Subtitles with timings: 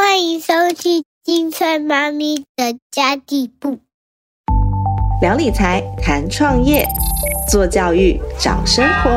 [0.00, 3.80] 欢迎收听金翠妈咪的家地部。
[5.20, 6.86] 聊理财，谈创业，
[7.50, 9.10] 做教育，找生活。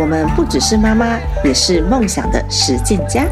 [0.00, 3.26] 我们不只是妈妈，也是梦想的实践家。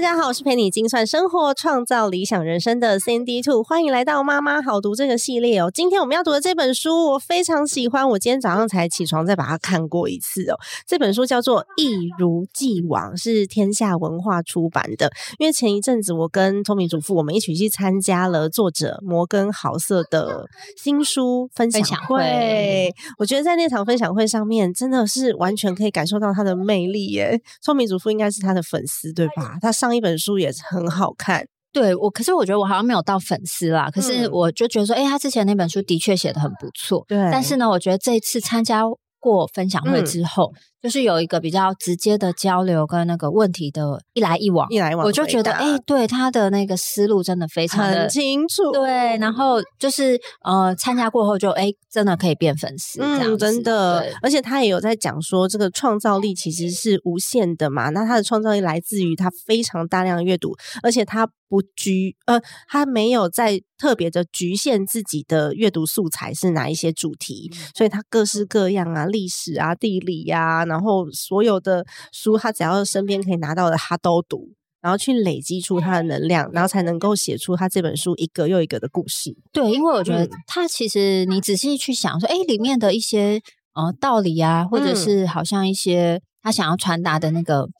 [0.00, 5.70] 大家好，我是陪你精算生活、创造理想人生的 Cindy Two，欢迎来到妈妈好读这个系列哦。
[5.70, 10.56] 今天我们要读的这本书，我非常喜欢，我今天早上才起床再把它看过一次哦。
[10.86, 15.12] 这本书叫做《一如既往》，是天下文化出版的。
[15.38, 20.46] 因为前一阵子我跟聪明主妇我们一起去参加了作者摩根豪瑟的
[20.78, 27.42] 新书分享会，我觉得在那场分享会上面，真的是完全可以感受到他的魅力耶。
[27.60, 29.58] 聪明主妇应该是他的粉丝对吧？
[29.60, 33.90] 他上一本书也是很好看，对我，可是我觉得我好像没有到粉丝啦。
[33.90, 37.04] 可是嗯我就觉得说，哎、他之前那本书的确写的很不错。
[37.08, 38.82] 对但是呢，我觉得这一次参加
[39.20, 40.52] 过分享会嗯之后，
[40.82, 57.90] 就是有一个比较直接的交流跟那个问题的一来一往，一来一往我就觉得，哎、对他的那个思路真的非常的很清楚，对，然后就是呃，参加过后就哎、真的可以变粉丝，嗯，真的，而且他也有在讲说，这个创造力其实是无限的嘛。
[57.90, 74.50] 那他的创造力来自于他非常大量的阅读，而且他不拘呃，他没有在特别的局限自己的阅读素材是哪一些主题，所以他各式各样啊，历史啊、地理呀、然后所有的书，他只要身边可以拿到的，他都读。
[74.82, 79.36] 然后去累积出他的能量，然后才能够写出他这本书一个又一个的故事。
[79.52, 83.42] 对，因为我觉得嗯它其实你仔细去想说，哎，里面的一些
[83.74, 87.70] 呃道理啊，或者嗯是好像一些他想要传达的那个嗯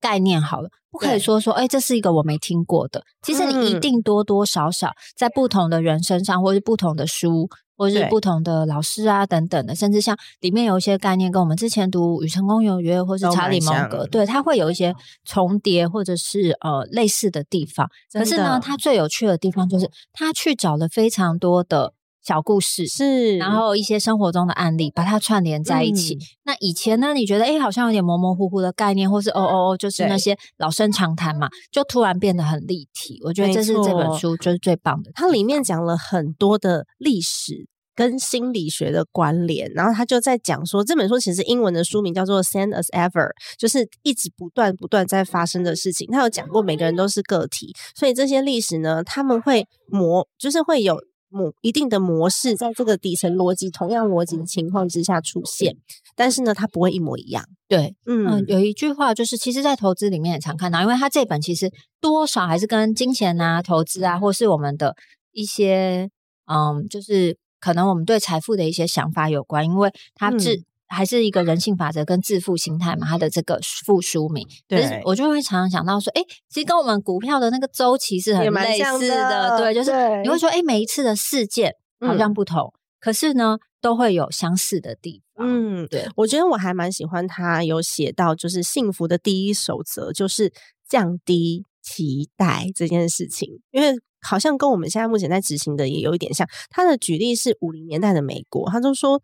[0.00, 3.02] 概念，好了，不可以说说，哎，这是一个我没听过的。
[3.22, 3.80] 其实你一嗯。
[3.80, 17.88] 定多多少少在不同的人身上，或是不同的书，或是不同的老师啊等等的，甚至像里面有一些概念跟我们之前读《与成功有约》或是查理蛮像蒙格，对，它会有一些重叠或者是呃类似的地方。
[18.12, 26.14] 可是呢，它最有趣的地方就是他去找了非常多的小故事，是，然后一些生活中的案例，把它串联在一起。
[26.14, 33.20] 嗯那以前呢，你觉得哎，诶好像有点模模糊糊的概念，或是哦哦哦，就是那些老生常谈嘛，就突然变得很立体。
[33.24, 35.10] 我觉得这是这本书就是最棒的。
[35.14, 46.08] 它里面讲了很多的历史跟心理学的关联，然后他就在讲说，这本书其实英文的书名叫做《Same as Ever》，就是一直不断不断在发生的事情。
[46.10, 50.96] 他有讲过，每个人都是个体，所以这些历史呢，他们会模，就是会有。
[51.32, 55.76] 模一定的模式，在这个底层逻辑、同样逻辑的情况之下出现，
[56.14, 57.44] 但是呢，它不会一模一样。
[57.66, 64.94] 对，嗯嗯，有一句话就是，其实，在投资里面也常看到，因为它这本其实多少还是跟金钱啊、投资啊，或是我们的
[65.32, 66.08] 一些
[66.46, 74.46] 嗯，就是可能我们对财富的一些想法有关，因为它致、嗯还是一个人性法则跟致富心态嘛，它的这个副书名。
[74.68, 79.90] 对我就会常常想到说，哎，其实跟我们股票的那个周期是很类似的对，就是
[80.22, 85.46] 你会说，哎，每一次的事件好像嗯不同，可是呢，都会有相似的地方。
[85.46, 90.52] 嗯，对，我觉得我还蛮喜欢他有写到，就是幸福的第一守则就是
[90.86, 96.46] 降低期待这件事情，因为好像跟我们现在目前在执行的也有一点像。
[96.70, 99.22] 他的举例是五零年代的美国，他就说。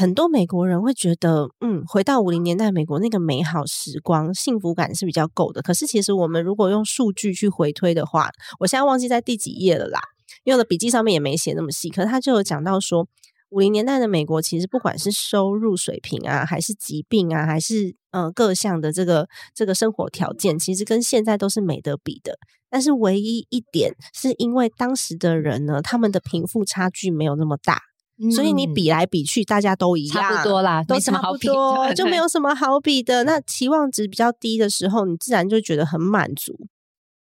[0.00, 5.60] 很多美国人会觉得，嗯，回到五零年代美国那个美好时光，幸福感是比较够的。
[5.60, 8.30] 可是，其实我们如果用数据去回推的话，
[8.60, 10.00] 我现在忘记在第几页了啦，
[10.44, 11.90] 因为我的笔记上面也没写那么细。
[11.90, 13.06] 可是他就有讲到说，
[13.50, 22.38] 五零年代的美国，其实不管是收入水平啊，还是疾病啊，还是呃各项的这个这个生活条件，其实跟现在都是没得比的。
[22.70, 27.82] 但是唯一一点，是因为当时的人呢，他们的贫富差距没有那么大，
[28.34, 33.24] 所以你嗯比来比去，大家都一样，差不多啦，都没什么差不好比的多，就没有什么好比的。
[33.24, 36.54] 那期望值比较低的时候，你自然就觉得很满足。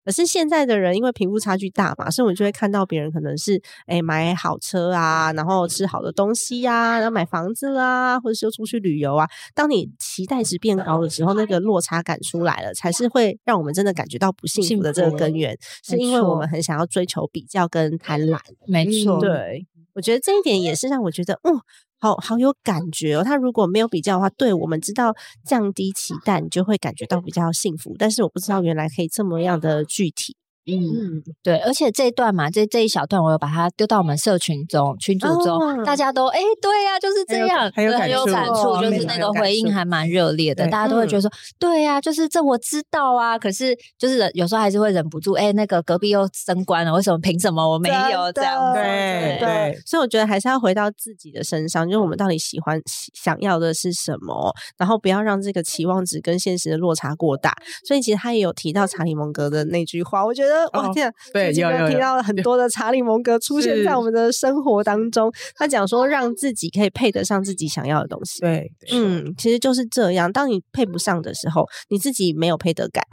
[0.04, 9.28] 可是现在的人因为贫富差距大嘛，所以我们就会看到别人可能是哎、买好车啊，然后吃好的东西呀、然后买房子啦，或者是又出去旅游啊。
[9.54, 18.41] 当你期待值变高的时候，那个落差感出来了，才是会让我们真的感觉到不幸幸福的这个根源，是因为我们很想要追求比较跟贪婪。
[18.66, 21.60] 没错，对，我觉得这一点也是让我觉得，嗯，
[21.98, 23.22] 好好有感觉哦。
[23.24, 27.94] 他如果没有比较的话，对我们知道降低期待，你就会感觉到比较幸福。
[27.98, 30.36] 但是我不知道原来可以这么样的具体。
[30.64, 48.80] 嗯，对，而且这一段嘛，这这一小段，我有把它丢到我们社群中、群组中，哦大家都哎，对呀、就是这样，很有有感触就是那个回应还蛮热烈的，大家都会觉得说，对呀、就是这我知道啊，可是就是有时候还是会忍不住，哎，那个隔壁又升官了，为什么凭什么我没有这样子？
[48.80, 57.53] 对对所以我觉得还是要回到自己的身上，就是我们到底喜欢、想要的是什么，然后不要让这个期望值跟现实的落差过大。
[57.84, 65.33] 所以其实他也有提到查理蒙格的那句话，我觉得哇哦天啊，对最近都有有有提到了很多的查理蒙格出现在我们的生活当中。
[65.54, 68.41] 他讲说，让自己可以配得上自己想要的东西。
[68.41, 70.33] 对，对嗯，其实就是这样。
[70.33, 73.04] 当你配不上的时候，你自己没有配得感，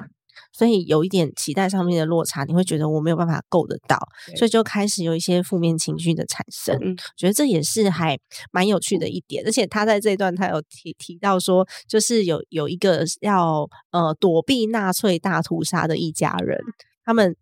[0.52, 3.98] 所以有一点期待上面的落差，你会觉得我没有办法够得到，
[4.36, 6.78] 所以就开始有一些负面情绪的产生。
[6.82, 8.18] 嗯觉得这也是还
[8.52, 9.44] 蛮有趣的一点。
[9.46, 16.58] 而且他在这一段他有提提到说，就是有有一个要呃躲避纳粹大屠杀的一家人，
[17.10, 17.36] 他们。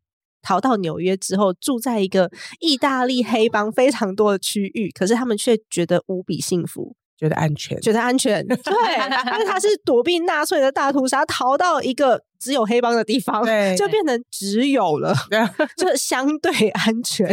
[0.44, 2.31] 逃到纽约之后，住在一个
[2.62, 6.96] 意大利黑帮非常多的区域，可是他们却觉得无比幸福。
[7.18, 15.14] 觉得安全，觉得安全，对，因为他是躲避纳粹的大屠杀，逃到一个只有黑帮的地方，对就变成只有了，
[15.75, 17.28] 就相对安全。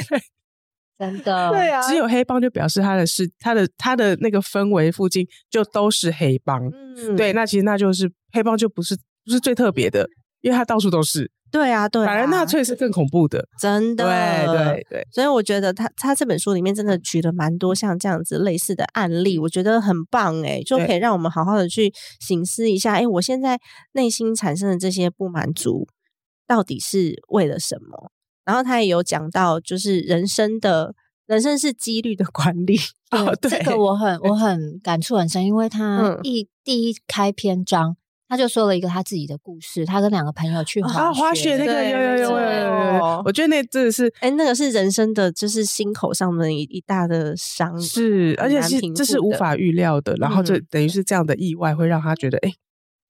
[0.98, 10.08] 真的，对啊，只有黑帮就表示他的是他的他的那个氛围附近就都是黑帮，嗯对，那其实那就是黑帮就不是不是最特别的，
[10.40, 23.56] 因为它到处都是，对啊，对啊，反而纳粹是更恐怖的，真的，对对对，所以我觉得他他这本书里面真的举了蛮多像这样子类似的案例，我觉得很棒诶，就可以让我们好好的去醒思一下，诶，我现在
[23.92, 25.86] 内心产生的这些不满足，
[26.44, 28.10] 到底是为了什么？
[28.44, 30.92] 然后他也有讲到，就是人生的
[31.26, 32.76] 人生是几率的管理，
[33.12, 37.96] 哦对这个我很我很感触很深，因为他嗯一、第一开篇章。
[38.34, 52.52] 他就说了一个他自己的故事，他跟两个朋友去啊，滑雪那个有有有有有我觉得那真的是哎，那个是人生的，就是心口上的一一大的伤，是，而且是这是无法预料的，然后这嗯等于是这样的意外会让他觉得，哎，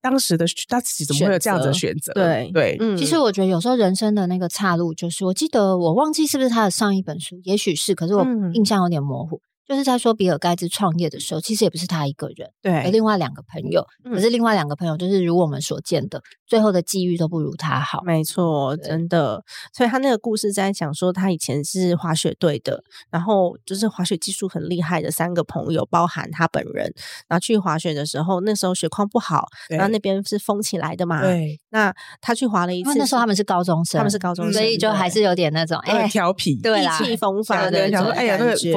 [0.03, 2.13] 当时的他自己怎么会有这样子的选择？
[2.13, 9.41] 对对，嗯其实我觉得有时候人生的那个岔路，就是我记得我忘记是不是他的上一本书，也许是，可是我嗯印象有点模糊。
[9.67, 13.87] 就是在说比尔盖茨创业的时候，其实也不是他一个人，有对，另外两个朋友。
[14.05, 16.21] 嗯可是另外两个朋友，就是如我们所见的，
[16.55, 18.01] 最后的际遇都不如他好。
[18.05, 19.43] 没错，真的。
[19.73, 22.81] 所以他那个故事在讲说，他以前是滑雪队的，
[23.11, 26.85] 然后就是滑雪技术很厉害的三个朋友，包含他本人。
[27.27, 31.23] 然后去滑雪的时候，那时候雪况不好，然后那边是封起来的嘛。
[31.23, 38.73] 对，那他去滑了一次，那时候他们是高中生，他们是高中生，所以就还是有点那种哎很，调皮，对啦意气风发的对，想说，那种哎呀，那个雪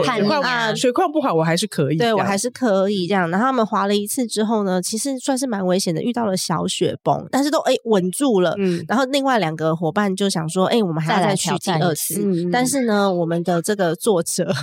[0.76, 3.30] 雪况不好，我还是可以，对我还是可以这样。
[3.30, 8.56] 然后他们滑了一次之后呢，其实算是蛮危险的，遇到了小雪崩，但是都哎稳住了。
[8.58, 12.22] 嗯，然后另外两个伙伴就想说，哎，我们还要再去第二次。
[12.24, 14.54] 嗯但是呢，我们的这个作者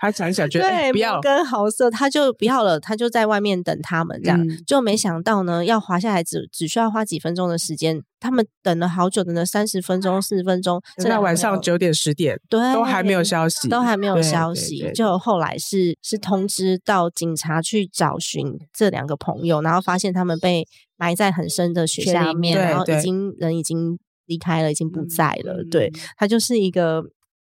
[0.00, 4.40] 他想一想觉得哎对不要摩，根豪瑟，他就不要了，他就在外面等他们这样。
[4.42, 20.66] 嗯就没想到呢，要滑下来只只需要花几分钟的时间，他们等了好久，等了三十分钟、四十分钟，这那晚上九点十点对都还没有消息，都还没有消息，就后来是是通知到警察去找寻这两个朋友，然后发现他们被
[20.96, 25.64] 埋在很深的雪下面，然后已经人已经离开了，已经不嗯在了。
[25.70, 27.02] 对嗯，他就是一个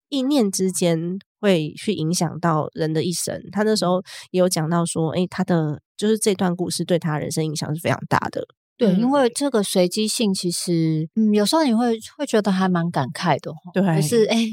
[0.09, 3.41] 一念之间会去影响到人的一生。
[3.51, 4.01] 他那时候
[4.31, 8.45] 也有讲到说，诶，他的就是这段故事对他人生影响是非常大的。
[8.77, 13.59] 对，嗯因为这个随机性，其实嗯，有时候你会会觉得还蛮感慨的哈。
[13.73, 14.45] 对就是哎，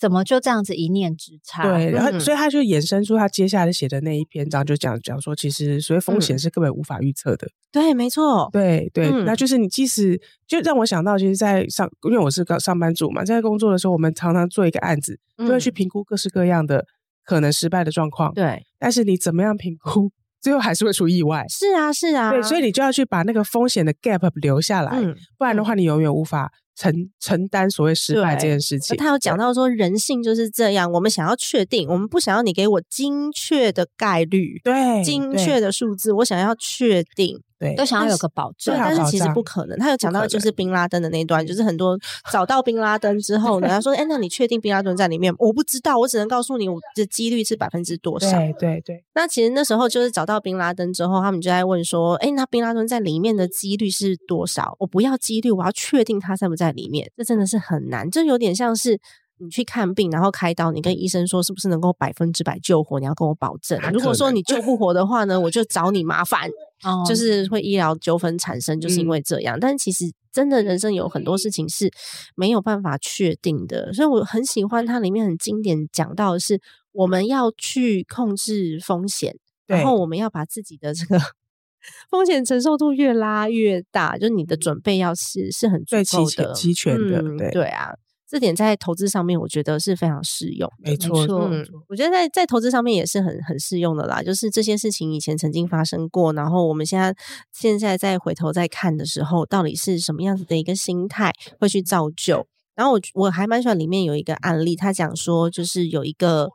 [0.00, 1.62] 怎么就这样子一念之差？
[1.62, 7.46] 对，然后嗯所以他就衍生出他接下来写的那一篇章，就讲讲说，其实所谓风险嗯是根本无法预测的。
[7.70, 16.86] 对，没错，对对，嗯那就是你即使就让我想到，其实，在上因为我是个上班族嘛，在工作的时候，我们常常做一个案子，就会去嗯评估各式各样的
[17.22, 21.44] 可能失败的状况。，对，但是你怎么样评估，最后还是会出意外。
[21.48, 25.14] 是啊，是啊，对，所以你就要去把那个风险的 gap 留下来，嗯。
[25.36, 28.96] 不然的话，你永远无法承承担所谓失败这件事情。
[28.96, 37.38] 他有讲到说，人性就是这样，我们想要确定，我们不想要你给我精确的概率、对精确的数字，我想要确定。
[37.60, 39.78] 对都想要有个保证但是其实不可能。
[39.78, 41.96] 他有讲到就是宾拉登的那一段，就是很多
[42.32, 45.30] 找到宾拉登之后呢， 他说：“哎，那你确定宾拉登在里面？
[45.38, 54.74] 我不知道，我只能告诉你，我的几率是百分之多少。”对对对，那其实那时候就是找到宾拉登之后，他们就在问说：“哎，那宾拉登在里面的几率是多少？
[54.78, 57.12] 我不要几率，我要确定他在不在里面。
[57.16, 58.98] 这真的是很难，这有点像是
[59.38, 66.48] 你去看病，然后开刀，你跟医生说是不是能够百分之百救活，你要跟我保证如果说你救不活的话呢，我就找你麻烦。
[66.82, 69.58] 哦就是会医疗纠纷产生，就是因为这样。
[69.60, 71.90] 但其实真的人生有很多事情是
[72.34, 76.60] 没有办法确定的，所以我很喜欢它里面很经典讲到的是，
[76.92, 81.18] 我们要去控制风险，然对后我们要把自己的这个
[82.10, 87.94] 风险承受度越拉越大，就是你的准备要是是很足最够的、齐全齐全的嗯对对啊。
[88.30, 90.70] 这点在投资上面，我觉得是非常适用。
[90.78, 94.22] 没错，错嗯，我觉得在在投资上面也是很很适用的啦。
[94.22, 97.12] 就是这些事情以前曾经发生过，然后我们现在
[97.52, 102.46] 现在再回头再看的时候，到底是什么样子的一个心态会去造就？
[102.76, 106.48] 然后我我还蛮喜欢里面有一个案例，他讲说就是有一个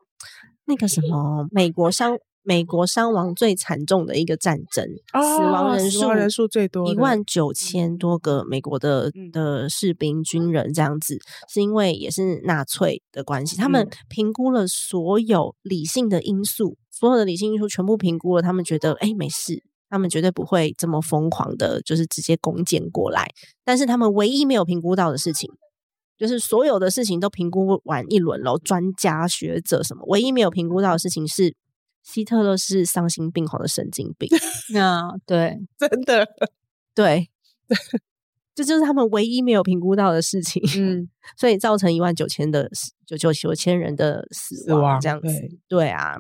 [0.68, 11.18] 那个什么美国伤美国伤亡最惨重的一个战争，死亡哦人数人数最多的一万九千多个美国的嗯的士兵军人这样子，
[11.50, 19.64] 是因为也是纳粹的关系，他们嗯评估了所有理性的因素，所有的理性因素全部评估了，他们觉得哎没事。
[19.88, 23.30] 他们绝对不会这么疯狂的，就是直接攻坚过来。
[23.64, 25.50] 但是他们唯一没有评估到的事情，
[26.18, 31.56] 就是所有的事情都评估完一轮了，专家学者什么，唯一没有评估到的事情是
[32.06, 34.30] 希特勒是丧心病狂的神经病。
[34.74, 36.26] 那对， 真的，
[36.94, 37.30] 对，
[38.56, 45.60] 这就是他们唯一没有评估到的事情，嗯，所以造成一万九千的死九九九千人的死死亡这样子对。
[45.68, 46.16] 对啊，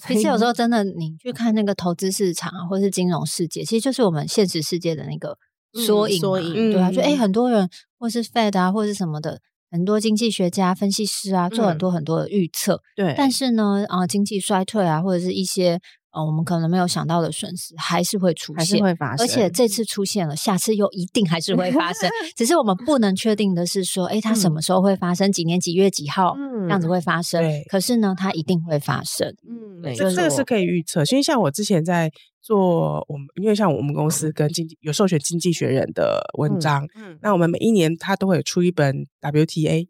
[0.00, 5.38] 其实有时候真的，你去看那个投资市场啊，或是金融世界，其实就是我们现实世界的那个
[5.74, 12.80] 缩影缩影对啊，就哎、嗯很多人或是 Fed 啊，或是什么的，很多经济学家、分析师啊，做很嗯多很多的预测。
[12.94, 15.80] 对，但是呢，啊、经济衰退啊，或者是一些
[16.16, 18.82] 呃我们可能没有想到的损失，还是会出还是现。
[18.82, 22.08] 会发生，而且这次出现了，下次又一定还是会发生。
[22.34, 25.30] 只是我们不能确定的是说，哎，它什么时候会发生？
[25.30, 27.62] 几年几月几号、这样子会发生对？
[27.68, 29.28] 可是呢，它一定会发生。
[29.46, 39.86] 嗯，这这个是可以预测，因为像我之前在做我们，因为像我们公司跟经济有授权经济学人的文章，嗯那我们每一年它都会出一本 WTA。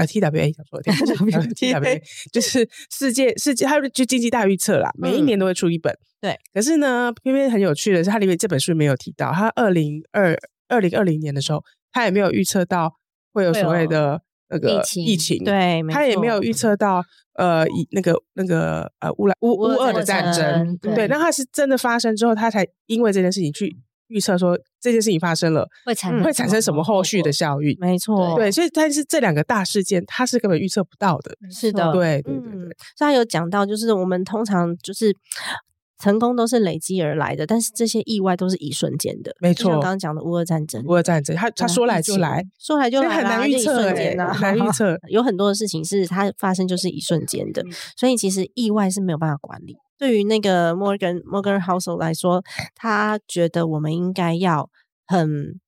[0.00, 2.02] 呃，TWA 讲错了 TWA
[2.32, 5.94] 就是世界世界，它就经济大预测啦，每一年都会出一本。
[6.20, 10.34] 对，可是呢，偏偏很有趣的是，它里面这本书没有提到，它二零二
[10.68, 12.94] 二零二零年的时候，它也没有预测到
[13.32, 17.04] 会有所谓的那个疫情疫情，对，它也没有预测到
[17.34, 20.34] 呃，以那个那个呃乌兰乌乌乌俄俄的战战
[20.78, 23.76] 争，对，那它是真的发生之后，它才因为这件事情去
[24.10, 27.30] 预测说这件事情发生了会产嗯会产生什么后续的？
[27.40, 27.74] 效应。
[27.80, 31.34] 没错，对，所以但是这两个大事件，它是根本预测不到的。
[31.50, 35.16] 是的，对对对对嗯，所以他有讲到，就是我们通常就是
[35.98, 39.32] 成功都是累积而来的，但是这些意外都是一瞬间的。
[39.40, 49.76] 没错刚刚讲的乌俄战争，乌俄战争，他他说来就来，，说来就来很难预测很难预测有很多的事情是它发生就是一瞬间的，嗯所以其实意外是没有办法管理。
[50.00, 52.42] 对于那个 Morgan Morgan Housel 来说，
[52.74, 54.70] 他觉得我们应该要
[55.06, 55.60] 很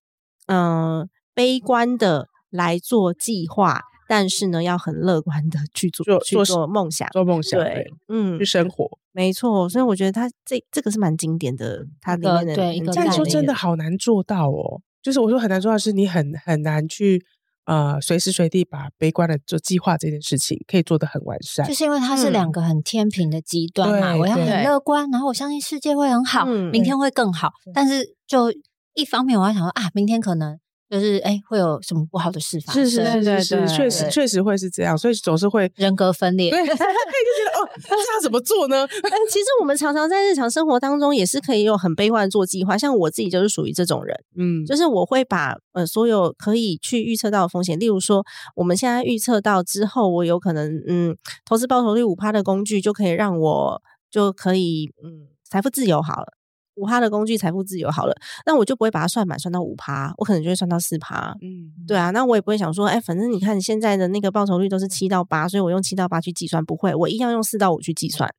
[0.47, 7.09] 嗯、呃悲观的来做计划，但是呢，要很乐观的去做去做梦想。
[7.11, 8.99] 做梦想，对对，，嗯去，生活。
[9.12, 14.81] 没错，所以我觉得他这这个是蛮经典的，他里面的对一个这样很经典说真的好难做到哦。
[15.03, 17.23] 就是我说很难做到，是你很很难去
[17.64, 21.73] 呃随时随地把悲观的做计划这件事情可以做得很完善就。
[21.73, 27.52] 是因为它是嗯两个很天平的极端嘛，对我要很乐观，然后我相信世界会很好，嗯明天会更好。
[27.73, 28.52] 但是就
[28.95, 30.59] 一方面，我要想说啊，明天可能
[30.93, 36.51] 就是哎会有什么不好的事发生，是是是是确实确实会是这样，所以总是会人格分裂。
[36.53, 38.87] 对，就觉得哦，这样怎么做呢？
[38.87, 48.23] 其实我们常常在日常生活当中也是可以用很悲观的做计划，像我自己就是属于这种人，嗯，就是我会把呃所有可以去预测到的风险，例如说
[48.55, 53.81] 我们现在预测到之后，我有可能嗯投资报酬率五趴的工具就可以让我
[54.11, 56.35] 就可以嗯财富自由好了。
[56.76, 58.14] 五趴的工具财富自由好了，
[58.47, 61.37] 那我就不会把它算满，算到五趴，我可能就会算到四趴。
[61.43, 68.33] 嗯，对啊，那我也不会想说，哎，反正你看现在的那个报酬率都是七到八，所以我用七到八去计算，不会，我一样用四到五去计算，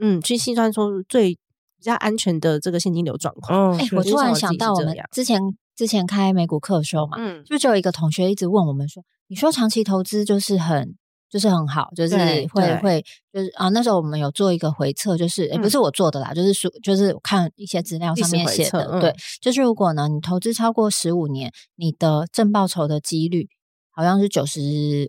[0.00, 3.72] 嗯，去计算出最比较安全的这个现金流状况。
[3.72, 5.40] 哦，哎、我突然想到，我们之前
[5.76, 10.96] 之前开美股课的时候嘛，嗯，就就有一个同学一直问我们说：“你说长期投资就是很
[11.30, 12.16] 就是很好，就是
[12.52, 15.70] 会会就是啊，那时候我们有做一个回测，就是也、不嗯。
[15.70, 23.48] 是我做的啦，就是说就是我看一些资料上面写的，对嗯，就是如果呢你投资超过十五年，你的正报酬的几率
[23.98, 24.60] 好像是九十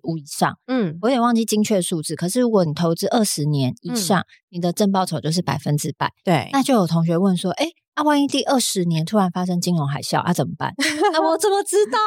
[0.02, 2.16] 五以上，嗯，我有点忘记精确数字。
[2.16, 6.12] 可是如果你投资二十年以上，你的正报酬就是百分之百。
[6.24, 10.74] 对，那就有同学问说：“哎，那万一第二十年突然发生金融海啸，啊怎么办？
[11.14, 12.00] 那我怎么知道？”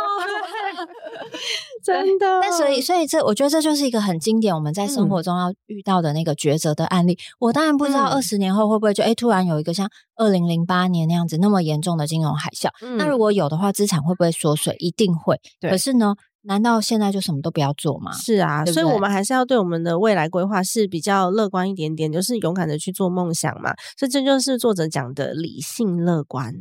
[1.85, 2.27] 真的。
[2.41, 7.17] 那所以，所以这我觉得这就是一个很经典我们在生活中要遇到的那个抉择的案例。
[7.39, 12.69] 我当然不知道嗯二十年后会不会就哎突然有一个像二零零八年那样子那么严重的金融海啸。
[12.97, 14.75] 那如果有的话，资产会不会缩水？
[14.81, 15.41] 一定会。
[15.61, 18.13] 对可是呢，难道现在就什么都不要做吗？
[18.13, 23.73] 是啊，所以我们还是要对我们的未来规划是比较乐观一点点，就是勇敢的去做梦想嘛。
[23.97, 26.53] 所以这就是作者讲的理性乐观。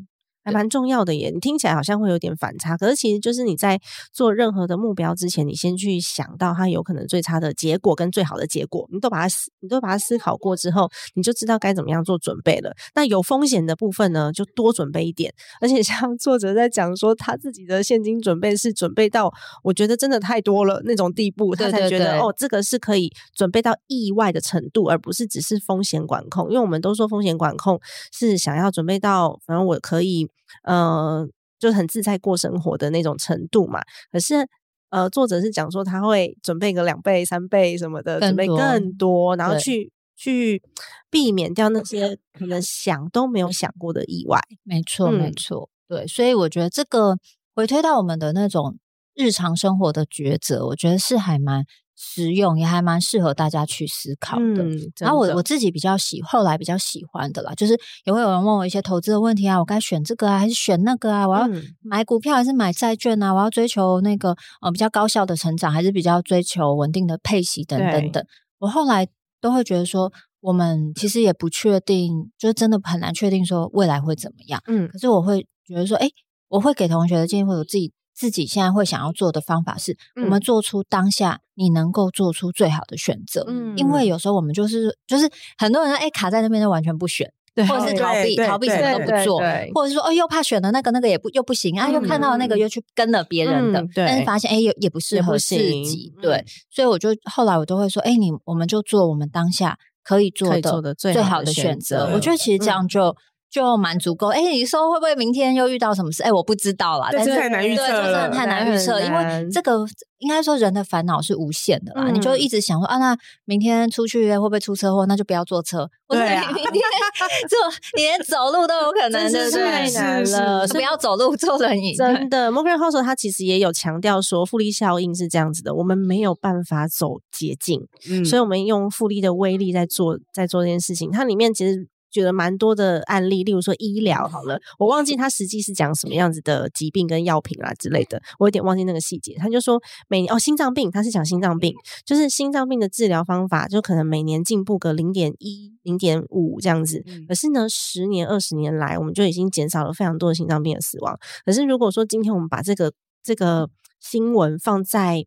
[0.43, 3.79] 还蛮重要的耶，你听起来好像会有点反差，可是其实就是你在
[4.11, 12.73] 做任何的目标之前，你先去想到它有可能最差的结果跟最好的结果，你都把它思，你都把它思考过之后，你就知道该怎么样做准备了。
[12.95, 15.31] 那有风险的部分呢，就多准备一点。
[15.59, 19.31] 而且像 作者在讲说，他自己的现金准备是准备到
[19.63, 26.49] 我觉得真的太多了那种地步，他才觉得哦，这个是可以准备到意外的程度，而不是只是风险管控。
[26.49, 27.79] 因为我们都说风险管控
[28.11, 30.27] 是想要准备到，反正我可以
[30.63, 31.27] 呃，
[31.59, 33.81] 就很自在过生活的那种程度嘛。
[34.11, 34.47] 可是。
[34.91, 40.61] 呃，作者是讲说他会准备个两倍、三倍什么的，准备更多，然后去去
[41.09, 44.37] 避免掉那些可能想都没有想过的意外。
[44.63, 47.17] 没错，没嗯错，对，所以我觉得这个
[47.55, 48.77] 回推到我们的那种
[49.15, 51.63] 日常生活的抉择，我觉得是还蛮
[52.03, 54.63] 实用，也还蛮适合大家去思考的。
[54.63, 61.27] 嗯，然后我我自己比较喜，后来比较喜欢的啦，就是也会有人问我一些投资的问题啊，我该选这个啊，还是选那个啊？
[61.27, 63.31] 我要嗯买股票还是买债券啊？
[63.31, 68.25] 我要追求那个呃比较高效的成长，还是比较追求稳定的配息等等等。
[68.57, 69.07] 我后来
[69.39, 74.59] 都会觉得说，我们其实也不确定，就是真的很难确定说未来会怎么样。
[74.65, 76.09] 嗯可是我会觉得说，哎，
[76.47, 83.45] 我会给同学的建议，或者我自己自己现在会想要做的方法是，我们嗯做出当下你能够做出最好的选择。
[83.47, 102.07] 嗯因为有时候我们就是就是很多人哎卡在那边就完全不选，对或者是逃避逃避什么都不做对对，或者是说哦又怕选了那个那个也不又不行啊，又看到那个嗯又去跟了别人的嗯，对但是发现哎也也不适合自行己，嗯对，所以我就后来我都会说，哎你我们就做我们当下可以做的做的最好的的选选择。
[102.07, 103.15] 择我觉得其实这样就。
[103.51, 104.27] 就蛮足够。
[104.29, 106.23] 哎，你说会不会明天又遇到什么事？
[106.23, 107.09] 哎，我不知道啦。
[107.11, 109.85] 但是太难预，测了就真的太难预测，因为难这个
[110.19, 112.09] 应该说人的烦恼是无限的啦。
[112.09, 115.05] 你就嗯一直想说啊，那明天出去会不会出车祸？
[115.05, 115.89] 那就不要坐车。
[116.07, 116.81] 或者对啊你明天
[117.49, 117.57] 坐，
[117.97, 119.51] 你连走路都有可能，对不对？
[119.51, 121.93] 真是太难是了，不要走路，坐轮椅。
[121.95, 131.11] 真的 m o r g a n House 他其实也有强调说，复利效应是这样子的，我们没有办法走捷径，嗯所以我们用复利的威力在做在做这件事情。
[131.11, 139.35] 它里面其实举了蛮多的案例，例如说医疗好了，我忘记他实际是讲什么样子的疾病跟药品啦之类的，我有点忘记那个细节。
[139.37, 141.73] 他就说每哦心脏病，他是讲心脏病，
[142.05, 147.01] 就是心脏病的治疗方法，就可能每年进步个零点一、零点五这样子。
[147.07, 151.17] 嗯可是呢，十年、二十年来，我们就已经减少了非常多的心脏病的死亡。
[151.45, 152.91] 可是如果说今天我们把这个
[153.23, 153.69] 这个
[153.99, 155.25] 新闻放在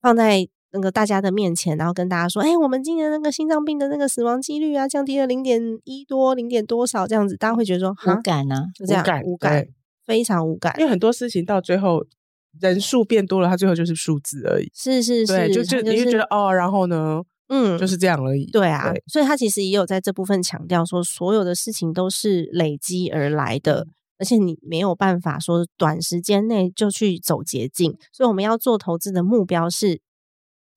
[0.00, 8.66] 放在那个大家的面前，然后跟大家说，哎、我们今年那个心脏病的那个死亡几率啊，降低了零点一多、零点多少这样子，大家会觉得说，无，感呢？
[8.74, 9.66] 就这样无感无感，
[10.04, 10.84] 非常无感因。
[10.84, 12.04] 为很多事情到最后
[12.60, 14.70] 人数变多了，它最后就是数字而已。
[14.74, 18.46] 是是是，对，就它就你就觉得哦，然后呢，嗯，就是这样而已。
[18.50, 23.86] 对啊，所以他其实也有在这部分强调说，所有的事情都是累积而来的，
[24.18, 27.96] 而且你没有办法说短时间内就去走捷径。
[28.12, 30.00] 所以我们要做投资的目标是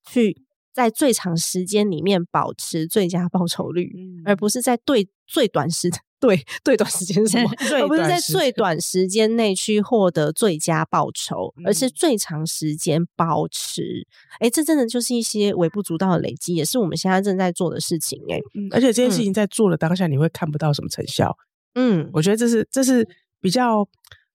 [0.06, 7.50] 去在最长时间里面保持最佳报酬率，嗯而不是在对最短时对最短时间是什么？
[7.66, 14.06] 最而不是在最短时间内去获得最佳报酬，而是嗯最长时间保持。
[14.38, 18.20] 哎，这真的就是一些微不足道的累积，也是我们现在正在做的事情。
[18.28, 21.34] 哎，嗯而且这件事嗯情在做的当下，你会看不到什么成效。
[21.74, 23.08] 嗯，我觉得这是这是
[23.40, 23.88] 比较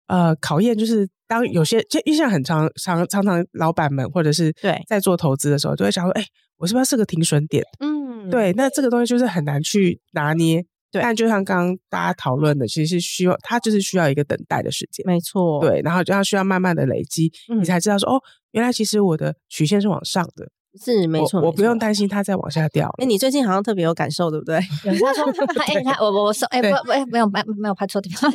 [0.06, 6.24] 呃考验，就是当有些就因为像很常常常常老板们或者是对在做投资的时候，就会想说，哎、
[6.56, 7.64] 我是不是要设个停损点？
[7.80, 10.64] 嗯，对，那这个东西就是很难去拿捏。
[10.92, 15.04] 对但就像刚刚大家讨论的，其实是需要它就是需要一个等待的时间。
[15.04, 20.48] 没错，，对，然后就要需要慢慢的累积，嗯你才知道说，哦，原来其实我的曲线是往上的，
[20.82, 21.74] 是没错，我我不用。
[21.78, 22.88] 担心它再往下掉。
[22.98, 24.56] 哎，你最近好像特别有感受，对不对？
[24.84, 28.30] 有他说他哎他我我我说 哎不不哎没有没没有拍错地方，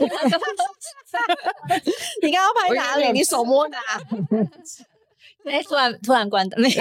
[2.22, 3.12] 你刚刚拍哪里？
[3.14, 3.78] 你手摸哪？
[5.46, 6.76] 哎，突然突然关的没有。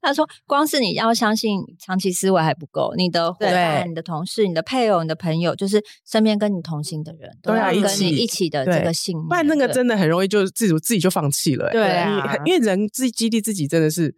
[0.00, 11.68] 他说，光是你要相信长期思维还不够，你的伙伴、你的同事、你的配偶、你的朋友，就是身边跟你同行的人，都要跟你一起的这个信念，不然那个真的很容易就自己自己就放弃了。
[11.70, 14.14] 对啊，因为人自己激励自己真的是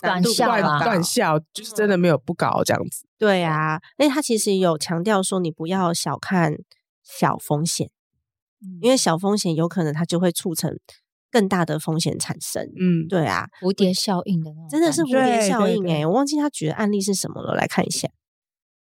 [0.00, 3.06] 短效短效，就是真的没有不搞这样子。
[3.18, 6.56] 对啊，那他其实有强调说，你不要小看
[7.02, 7.90] 小风险，
[8.80, 10.78] 因为小风险有可能它就会促成。
[11.30, 16.06] 更大的风险产生，嗯，对啊，蝴蝶效应的那种，真的是蝴蝶效应哎！
[16.06, 18.08] 我忘记他举的案例是什么了，来看一下。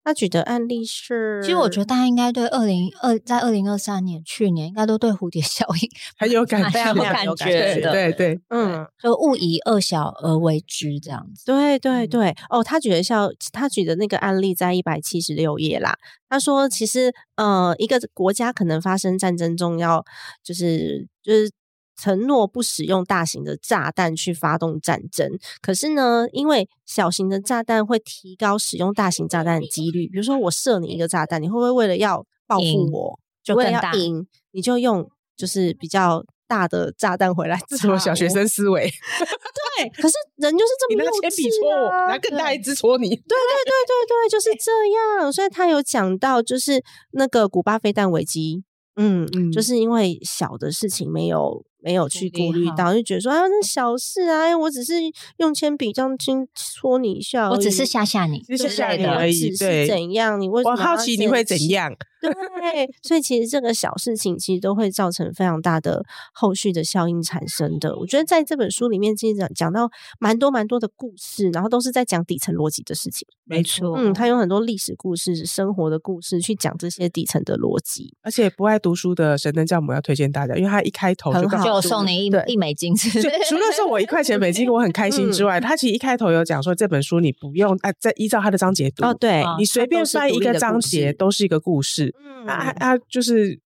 [0.04, 5.88] 他举的案例是，其实我觉得大家应该对二零二在二零二三年去年应该都对蝴蝶效应
[6.18, 11.44] 很有感觉，有感觉的，对对，嗯，就勿以恶小而为之这样子。
[11.46, 15.96] 对对对，哦，他举的效，他举的那个案例在一百七十六页啦。
[16.28, 20.04] 他说，其实呃，一个国家可能发生战争中，要
[20.42, 21.50] 就是就是。
[22.02, 30.08] 承诺不使用大型的炸弹去发动战争，可是呢，因为小型的炸弹会提高使用大型炸弹的几率。
[30.08, 37.56] 比如说，我射你一个炸弹，你会不会为了要报复我，就为了要赢，你就用就是比较大的炸弹回来？
[37.68, 38.90] 这是我小学生思维。
[39.78, 42.08] 对，可是人就是这么幼稚啊！
[42.08, 43.10] 拿更大一支戳你。
[43.10, 44.72] 对对对对对，就是 这
[45.20, 45.32] 样。
[45.32, 48.64] 所以他有讲到，就是那个古巴飞弹危机，
[48.96, 51.64] 嗯嗯，就是因为小的事情没有。
[51.82, 54.94] 没有去顾虑到，就觉得说啊，那小事啊，我只是
[55.38, 60.40] 用铅笔这样轻戳你一下，我只是吓吓你，吓吓你而已，对，怎样？
[60.40, 60.76] 你为什么？
[60.76, 61.94] 我好奇你会怎样？
[62.22, 67.96] 对，所以其实这个小事情其实都会造成非常大的后续的效应产生的。
[67.98, 69.90] 我觉得在这本书里面，其实讲讲到
[70.20, 73.26] 蛮多蛮多的故事，然后都是在讲底层逻辑的事情。
[73.42, 78.14] 没错，嗯，他用很多历史故事、生活的故事去讲这些底层的逻辑。
[78.22, 81.71] 而且不爱读书的神灯教母要推荐大家，因为他一开头就好。
[81.80, 92.14] 就送你一一美金，除了送我一块钱美金，我很开心之外，他其实一开头有讲说这本书你不用哎，再依照他的章节读哦，对你随便翻一个章节都是一个故事，
[92.46, 93.61] 啊啊，就是。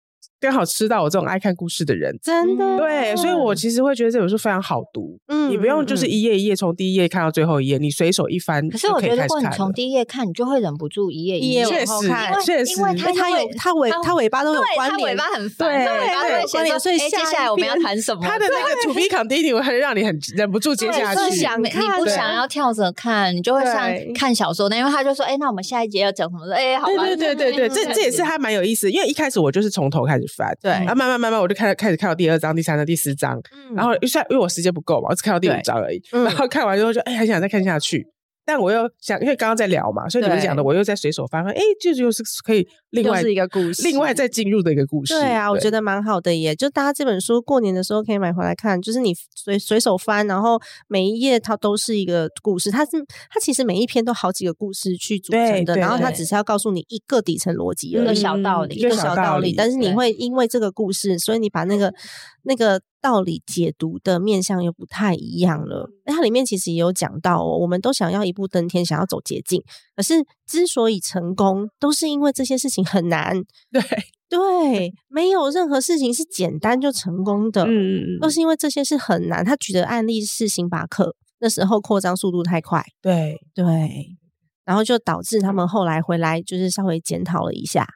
[0.44, 5.18] 刚好吃到我这种爱看故事的人，真的对，所以我其实会觉得这本书非常好读。
[5.28, 8.68] 嗯，你不用就是一页一页从第一页看到最后一页，你随手一翻。
[8.68, 16.78] 可是我觉得，如果你从第一页看，你就会忍不住一页一页往后看确实，因为它它有它尾它尾巴都有关联，尾巴很对，尾巴会关联。
[16.78, 18.20] 所以接下来我们要谈什么？
[18.28, 21.36] 它的那个 to be continue 会让你很忍不住接下去。
[21.36, 28.90] 想你不想要跳着看，你就会像看小说那，因为他就说：“哎，那我们下一节要讲什么？”哎，好吧，对对对对对，这这也是还蛮有意思。
[28.90, 31.20] 因为一开始我就是从头开始翻，对，然后慢慢。
[31.20, 33.40] 慢慢我就开始开始看到第二章、第三章、第四章，
[33.74, 36.02] 然后因为因为我时间不够嘛，我只看到第五章而已。
[36.10, 38.06] 然后看完之后就哎，还想再看下去。
[38.44, 45.14] 但我又想，因为刚刚在聊嘛，所以你们讲的，我又在随手翻翻，哎，就又是可以另外是一个故事，另外再进入的一个故事。
[45.14, 46.54] 对啊，我觉得蛮好的，耶。
[46.54, 52.92] 就大家这本书过年的时候可以买回来看，就是你随随手翻，然后每一页它都是一个故事，它是
[53.30, 61.92] 它其实每一篇都好几个故事去组成的，然后它只是要告诉你一个底层逻辑，一个小道理，一个小道理，但是你会因为这个故事，所以你把那个
[62.42, 62.80] 那个。
[63.04, 65.90] 道理解读的面向又不太一样了。
[66.06, 69.62] 那它里面其实也有讲到哦，我们都想要一步登天，想要走捷径。
[69.94, 73.36] 可是之所以成功，都是因为这些事情很难。
[73.70, 73.82] 对
[74.30, 77.66] 对，没有任何事情是简单就成功的。
[77.66, 79.44] 嗯，都是因为这些是很难。
[79.44, 82.82] 他举的案例是星巴克，那时候扩张速度太快。
[83.02, 84.16] 对对，
[84.64, 87.86] 然后就导致他们后来回来，就是稍微检讨了一下。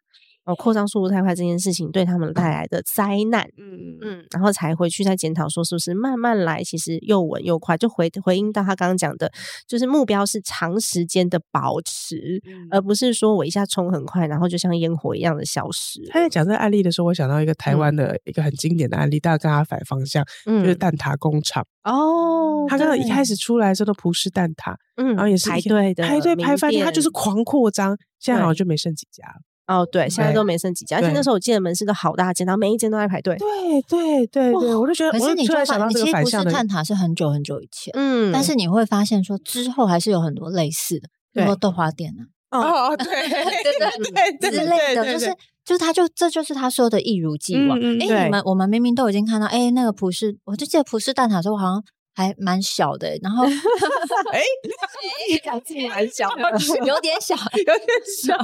[0.48, 9.30] 哦，扩张速度太快这件事情对他们带来的灾难，嗯嗯，然后才回去再检讨说是不是慢慢来，其实又稳又快，就回回应到他刚刚讲的，
[9.66, 16.00] 就是目标是长时间的保持，而不是说我一下冲很快，然后就像烟火一样的消失。
[16.08, 29.42] 他在讲这个案例的时候，我想到一个台湾的一个很经典的案例，大家跟他反方向，就是蛋挞工厂哦，他刚刚一开始出来的时候都葡式蛋挞，嗯，然后也是排队的排队排饭店，他就是狂扩张，现在好像就没剩几家了。
[29.68, 33.36] 哦，对，现在都没剩几家，而且那时候我记得门市都好大间，然后每一间都在排队。
[33.36, 33.46] 对
[33.82, 42.14] 对对对，我就觉得，可是你突然想到这个反向的探塔是很久很久以前，嗯，但是你会发现说之后还是有很多类似的，比如说豆花店
[42.48, 45.26] 啊，哦，对对对之类的，就是
[45.64, 47.78] 就是他就这就是他说的一如既往。
[47.78, 51.84] 哎，你们我们明明都已经看到，哎，那个普世，我就记得普世蛋挞时候好像。
[52.18, 53.44] 还蛮小的，然后
[54.32, 54.42] 哎，
[55.30, 56.28] 你讲自己蛮小，
[56.84, 57.86] 有点小，有点
[58.20, 58.36] 小。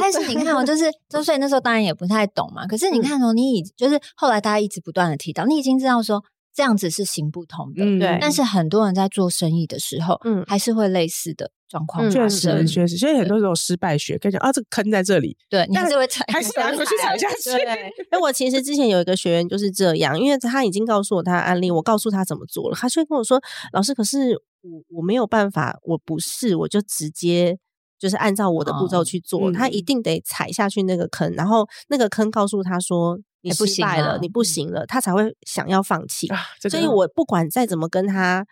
[0.00, 2.66] 但是你看，哦就是周岁那时候当然也不太懂嘛。
[2.66, 6.24] 可是你看哦，你已就是后来大家一直不断的提到，你已经知道说
[6.56, 7.84] 这样子是行不通的。
[7.84, 12.66] 嗯对但是很多人在做生意的时候，嗯还是会类似的状况嗯确发生。
[12.66, 17.50] 实确实，所以很多时候失败学，跟你讲啊，这个坑在这里，对你还但是会踩，还是要回去踩下去。
[17.50, 17.64] 对，
[18.10, 23.38] 哎，我其实之前有一个学员就是这样，因为他已经告诉我他的案例，我告诉他怎么做了，他就会跟我说
[23.74, 27.58] ：“老师，可是我我没有办法，我不是，我就直接
[27.98, 36.28] 就是按照我的步骤哦去做，嗯他一定得踩下去那个坑，然后那个坑告诉他说你哎不行失败了，了你不行了，他才会想要放弃。
[36.68, 38.44] 所以我不管再怎么跟他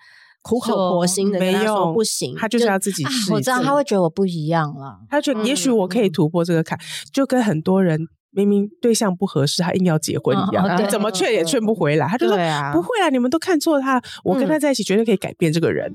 [0.42, 3.32] 苦口婆心的没他说不行，他就是要自己啊试。
[3.32, 5.00] 我知道他会觉得我不一样了。
[5.10, 6.78] 他觉得也许我可以嗯突破这个坎，
[7.12, 7.98] 就跟很多人
[8.30, 12.06] 明明对象不合适，他硬要结婚一样，哦怎么劝也劝不回来。
[12.06, 15.94] 他就说啊不会啊，你们都看错他，我跟他嗯在一起绝对可以改变这个人，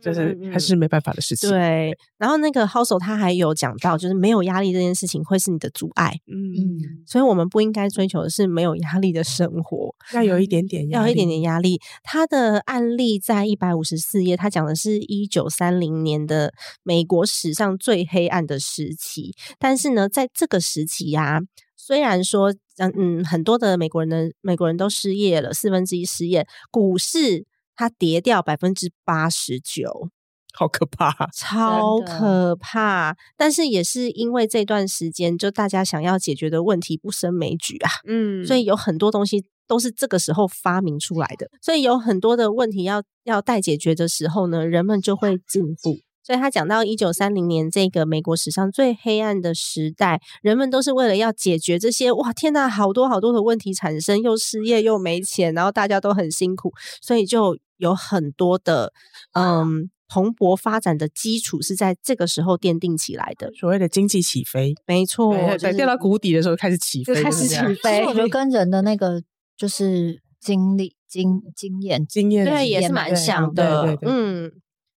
[0.00, 11.40] 这是还是没办法的事情。，对，然后那个 House 他还有讲到，就是没有压力这件事情会是你的阻碍，嗯，嗯，所以我们不应该追求的是没有压力的生活，要有一点点压力，要有一点点。
[11.40, 11.80] 压力。
[12.02, 21.40] 他的案例在一百五十四页，他讲的是一九三零年的美国史上最黑暗的时期，但是呢，在这个时期呀、
[21.76, 27.46] 虽然说，嗯嗯，很多的美国人的美国人都失业了，四分之一失业，股市
[27.80, 30.10] 它跌掉百分之八十九，
[30.52, 31.10] 好可怕。
[31.32, 33.16] 超可怕。
[33.38, 41.48] 但是也是因为这段时间，就大家想要解决的问题不胜枚举啊，嗯所以有很多东西都是这个时候发明出来的。
[41.62, 46.00] 所以有很多的问题要要待解决的时候呢，人们就会进步。
[46.22, 58.92] 所以他讲到一九三零年这个美国史上最黑暗的时代，人们都是为了要解决这些哇天呐，好多好多的问题产生，又失业又没钱，然后大家都很辛苦，所以就有很多的
[59.32, 63.52] 嗯蓬勃发展的基础是在这个时候奠定起来的。
[63.54, 69.22] 所谓的经济起飞，没错，对就是掉到谷底的时候开始起飞，开始起飞我觉得跟人的那个
[69.56, 73.82] 就是经历、经经验经验对，也是蛮蛮像对的。
[73.84, 74.52] 对对嗯，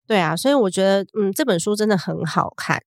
[0.06, 2.82] 对啊，所以我觉得，嗯，这本书真的很好看，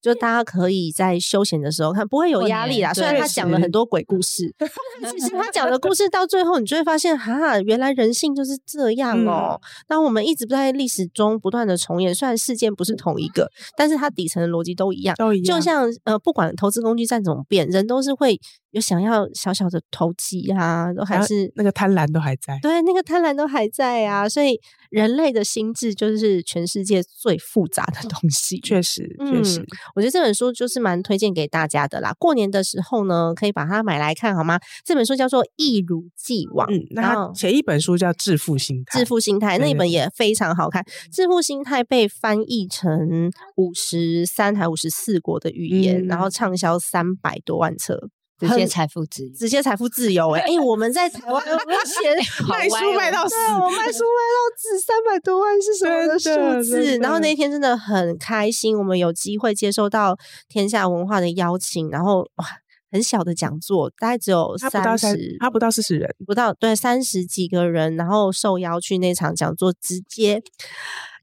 [0.00, 2.94] 就大家可以在休闲的时候看，不会有压力啦。
[2.94, 4.54] 虽然他讲了很多鬼故事，
[5.10, 9.60] 其实他讲的故事到最后，你就会发现，哈，原来人性就是这样哦。
[9.88, 15.16] 那我们一直在历史中不断的重演，虽然事件不是同一个，但是它底层的逻辑都一样。
[15.16, 18.40] 都一样，就像呃，不管投资工具再怎么变，人都是会
[18.72, 22.58] 有想要小小的投机啊，都还是那个贪婪都还在。
[22.60, 28.58] 对，那个贪婪都还在啊，所以人类的心智就是全世界最复杂的东西。
[28.64, 32.12] 确实，确实嗯，我觉得这本书就是蛮推荐给大家的啦。
[32.18, 34.58] 过年的时候呢，可以把它买来看好吗？
[34.84, 49.32] 这本书叫做《一如既往》，嗯，那然后前一本书叫《致富心态》，致富心态那一本也非常好看，《致富心态》被翻译成五十三还五十四国的语言，然后嗯畅销三百多万册，直接财富自由。
[49.34, 50.40] 直接财富自由、欸。
[50.40, 51.72] 哎、 哎，我们在台湾目
[52.02, 52.16] 前
[52.48, 56.98] 卖书卖到死对，我卖书卖到纸三百多万是什么的数字？
[56.98, 60.16] 然后那一天真的很开心，我们有机会接受到
[60.48, 62.46] 天下文化的邀请，然后哇，
[62.90, 70.42] 很小的讲座，大概只有三三十，，他不到四十人，不到对三十几个人，然后受邀去那场讲座，直接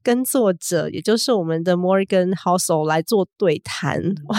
[0.02, 4.38] 跟作者，也就是我们的 Morgan Housel 来做对谈，哇，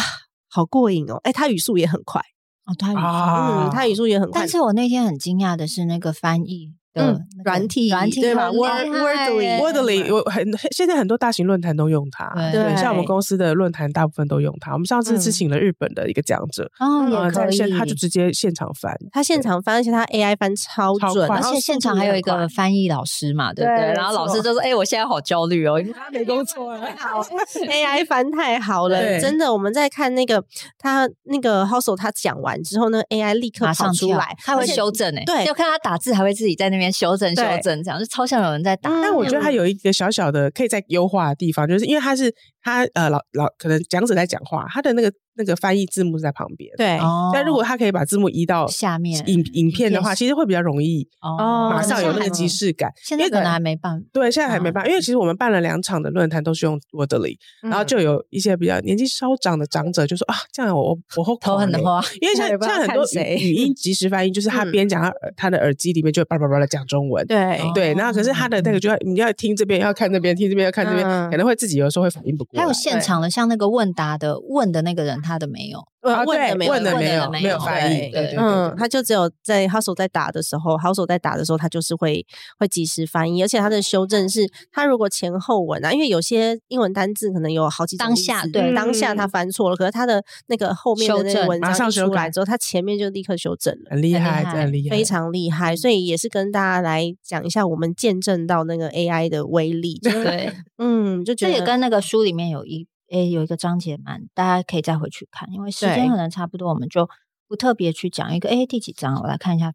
[0.49, 1.19] 好过瘾哦！
[1.23, 2.21] 哎，他语速也很快，
[2.67, 3.65] 哦，他语啊。
[3.65, 14.73] 嗯，泰语速也很快，但是我那天很惊讶的是，那个翻译的嗯那个软体软体对吧很厉 Word- 害 Wordly 耶 Wordly，我很现在很多大型论坛都用它，对对，像我们公司的论坛大部分都用它。
[14.73, 23.93] 我们上次是嗯请了日本的一个讲者，哦，呃也可以，在现他就直接现场翻，他现场翻，而且他 AI 翻超准，而且现场还有一个翻译老师嘛，对不对？
[23.93, 26.87] 然后老师就说：“哎，我现在好焦虑哦，因为他没工作了。
[26.97, 27.21] 好
[27.69, 29.51] AI 翻太好了，真的。
[29.51, 30.43] 我们在看那个
[30.77, 38.89] 他那个 Housel 他讲完之后呢，AI 立刻马上跳跑出来，他会修正哎，对就看他打字还会自己在那边修正修对正，这样就超像有人在打。
[39.01, 46.71] 但我觉得他嗯有一个小小的可以再优化的地方，就是因为他是他呃老老可能讲者在讲话，他的那个那个翻译字幕在旁边。
[46.77, 52.91] 对哦但如果他可以把字幕移到下面影影片的话，其实会比较容易，哦马上有那个即视感。
[53.03, 54.03] 现在可能还没办。
[54.11, 72.63] 对，现在还没嗯办，因为其实我们办了两场的论坛都是用 Wordly，然后嗯就有一些比较年纪稍长的长者就说啊，这样我我会头很垮嘞花，因为像 像很多语语音即时翻译，就是他嗯边讲他他的耳机里面就叭叭叭的讲中文，对对，然后可是他的那个哦就要你要听这边要看那边，听这边要看这边，嗯可能会自己有时候会反应不过来。
[72.63, 75.79] 还有现场的，像那个问答的问的那个人，他的没有。
[76.25, 78.09] 问的没有，问的没有，没有翻译。
[78.09, 82.25] 对，嗯，他就只有在好手在打的时候，好手在打的时候，他就是会
[82.57, 95.75] 会及时翻译，而且他的修正是，他如果前后文啊，因为有些英文单字可能有好几当下对当下他翻错了，可是他的那个后面的那个文章出来之后，他前面就立刻修正了，很厉害，很厉害，非常厉害。
[95.75, 99.99] 所以也是跟大家来讲一下，我们见证到那个 AI 的威力。
[100.03, 102.87] 对，嗯，就觉得这也跟那个书里面有一。
[103.09, 107.09] 诶，有一个章节蛮，大家可以再回去看，因为时间可能差不多，我们就
[107.47, 108.49] 不特别去讲一个。
[108.49, 109.15] 诶，第几章？
[109.21, 109.73] 我来看一下。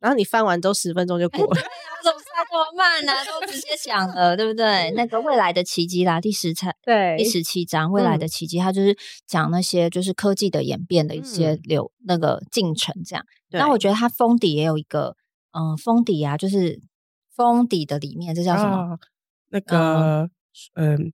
[0.00, 1.54] 然后你翻完都十分钟就过了，
[2.02, 3.12] 怎么这么慢呢？
[3.24, 4.90] 都直接讲了，对不对？
[4.90, 8.94] 那个未来的奇迹啦，第十章， 对，第十七章，未来的奇迹，它就是
[9.26, 13.24] 讲那些就是科技的演变的一些流那个进程，这样。
[13.52, 15.16] 那我觉得它封底也有一个，
[15.52, 16.78] 嗯，封底啊，就是
[17.34, 18.98] 封底的里面，这叫什么？
[19.48, 19.78] 那个。
[19.78, 20.30] 嗯，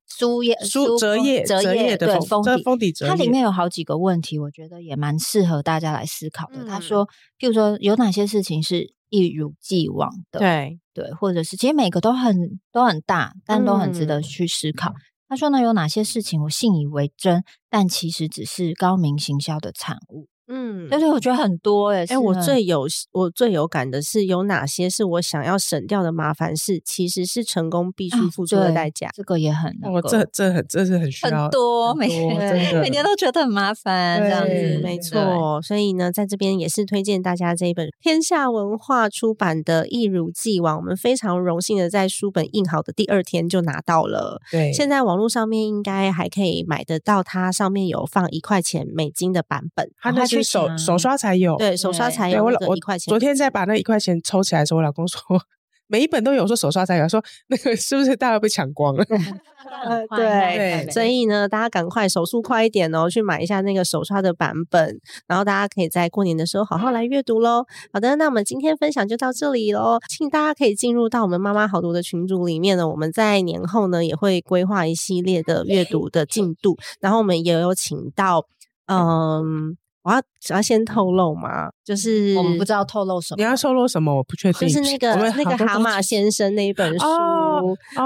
[0.07, 6.64] 书页、书折页、折页的封底，封底折它里面有好几个问题，我觉得也蛮适合大家来思考的。
[6.64, 7.07] 他说，
[7.38, 10.38] 譬如说，有哪些事情是一如既往的？
[10.40, 14.92] 对对，或者是其实每个都很都很大，但都很值得去思考。
[15.29, 20.29] 他说呢，有哪些事情我信以为真，但其实只是高明行销的产物？
[20.50, 29.08] 嗯，对对，我觉得很多哎，哎，我最有我最有感的是有哪些是我想要省掉的麻烦事，其实是成功必须付出的代价。
[29.14, 35.62] 这个也很，我这这很这是很需要很多，每天每天都觉得很麻烦，这样子没错。
[35.62, 44.40] 所以呢，在这边也是推荐大家这一本天下文化出版的《一如既往》，我们非常荣幸的在书本印好的第二天就拿到了。
[44.50, 50.50] 对，现在网络上面应该还可以买得到，它上面有放一块钱美金的版本，它那是。
[50.50, 52.44] 手手刷才有，对手刷才有。
[52.44, 55.20] 我老我昨天在把那一块钱抽起来的时候，我老公说
[55.87, 59.05] 每一本都有，说手刷才有，说那个是不是大家被抢光了？
[60.16, 67.64] 对，所以呢，大家赶快手速快一点哦，去买一下那个手刷的版本，然后大家可以在过年的时候好好来阅读喽。
[67.92, 72.88] 好的，那我们今天分享就到这里喽，请大家可以进入到我们妈妈好读的群组里面呢。
[72.88, 78.46] 我们在年后呢也会规划一系列的阅读的进度，然后我们也有请到
[78.87, 79.76] 嗯。
[80.03, 81.70] 我要要先透露吗？
[81.85, 83.37] 就是我们不知道透露什么。
[83.37, 84.14] 你要透露什么？
[84.14, 84.68] 我不确定。
[84.68, 87.07] 就是那个那个蛤蟆先生那一本书，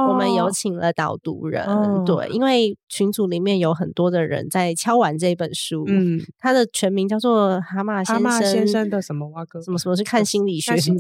[0.09, 1.65] 我们有请了导读人。
[2.05, 5.85] 对，因为群组里面有很多的人在敲完这本书。
[5.87, 9.61] 嗯，他的全名叫做《蛤蟆先生先生的什么蛙哥？
[9.63, 10.73] 什么什么是看心理学？
[10.73, 10.95] 看心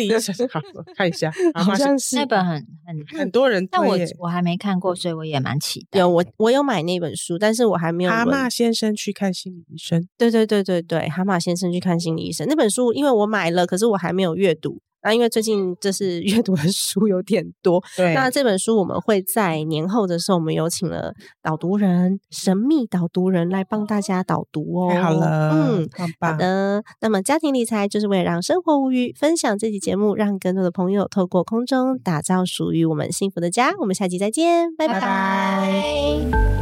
[0.00, 0.60] 理学， 好
[0.94, 1.32] 看一下。
[1.54, 6.00] 好像是那本很很 很多人，但我我还没看过，所以我也蛮期待。
[6.00, 8.10] 有我我有买那本书，但是我还没有。
[8.10, 10.06] 蛤蟆先生去看心理医生。
[10.18, 14.78] 对对对对对对，蛤蟆先生去看心理医生那本书，因为我买了，可是我还没有阅读。
[15.02, 18.12] 那因为最近这是 阅读的书有点多，对。
[18.12, 24.90] 那这本书我们会在年后的时候，我们有请了导读人，神秘导读人来帮大家导读哦。
[24.92, 25.88] 太好了，嗯，
[26.20, 26.84] 好的。
[27.00, 33.72] 那么家庭理财就是为了让生活无虞，分享这期节目，让更多的朋友透过空中打造属于我们幸福的家。
[33.80, 36.59] 我们下期再见，拜拜。